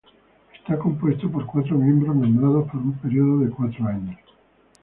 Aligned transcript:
Está 0.55 0.79
compuesto 0.79 1.29
por 1.31 1.45
cuatro 1.45 1.77
miembros 1.77 2.15
nombrados 2.15 2.65
por 2.71 2.77
un 2.77 2.93
periodo 2.93 3.37
de 3.41 3.51
cuatro 3.51 3.85
años. 3.85 4.17